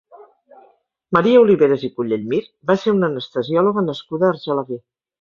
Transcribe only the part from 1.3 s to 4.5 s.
Oliveras i Collellmir va ser una anestesiòloga nascuda a